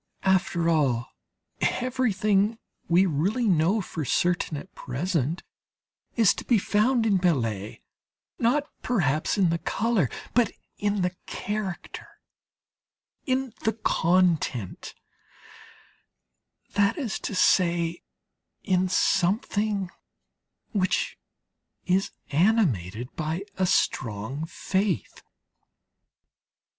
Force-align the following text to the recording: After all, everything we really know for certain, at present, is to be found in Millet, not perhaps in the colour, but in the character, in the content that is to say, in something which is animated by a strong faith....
After 0.23 0.67
all, 0.67 1.11
everything 1.59 2.57
we 2.89 3.05
really 3.05 3.45
know 3.47 3.81
for 3.81 4.03
certain, 4.03 4.57
at 4.57 4.73
present, 4.73 5.43
is 6.15 6.33
to 6.33 6.43
be 6.43 6.57
found 6.57 7.05
in 7.05 7.17
Millet, 7.21 7.83
not 8.39 8.63
perhaps 8.81 9.37
in 9.37 9.51
the 9.51 9.59
colour, 9.59 10.09
but 10.33 10.51
in 10.79 11.03
the 11.03 11.15
character, 11.27 12.07
in 13.27 13.53
the 13.63 13.73
content 13.73 14.95
that 16.73 16.97
is 16.97 17.19
to 17.19 17.35
say, 17.35 18.01
in 18.63 18.89
something 18.89 19.91
which 20.71 21.15
is 21.85 22.09
animated 22.31 23.15
by 23.15 23.43
a 23.59 23.67
strong 23.67 24.47
faith.... 24.47 25.21